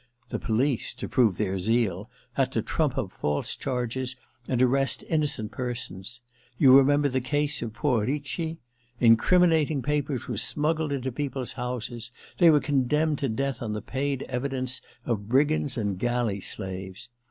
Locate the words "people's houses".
11.11-12.09